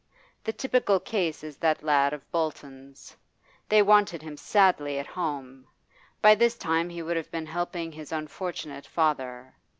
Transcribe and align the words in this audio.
The 0.43 0.51
typical 0.51 0.99
case 0.99 1.43
is 1.43 1.57
that 1.57 1.83
lad 1.83 2.11
of 2.11 2.31
Bolton's. 2.31 3.15
They 3.69 3.83
wanted 3.83 4.23
him 4.23 4.35
sadly 4.35 4.97
at 4.97 5.05
home; 5.05 5.67
by 6.23 6.33
this 6.33 6.57
time 6.57 6.89
he 6.89 7.03
would 7.03 7.17
have 7.17 7.29
been 7.29 7.45
helping 7.45 7.91
his 7.91 8.11
unfortunate 8.11 8.87
father. 8.87 9.53